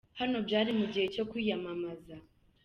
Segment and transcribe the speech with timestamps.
[0.19, 2.15] Hano byari mu gihe cyo kwiyamamaza.